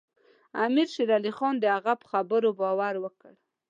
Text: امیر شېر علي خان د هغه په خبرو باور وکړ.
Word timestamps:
امیر 0.65 0.87
شېر 0.93 1.09
علي 1.17 1.31
خان 1.37 1.55
د 1.59 1.65
هغه 1.75 1.93
په 2.01 2.05
خبرو 2.11 2.49
باور 2.59 2.93
وکړ. 3.03 3.31